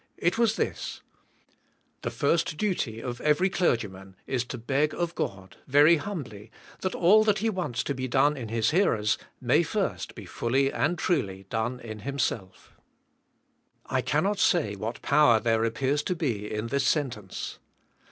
[0.17, 1.01] It was this,
[2.01, 7.23] "The first duty of every clergyman is to beg of God, very humbly, that all
[7.23, 10.97] that he wants to be done in his hear ers, Tnay first he fully and
[10.97, 12.81] truly done in himself,''''
[13.85, 17.59] I cannot say what power there appears to be in this sentence.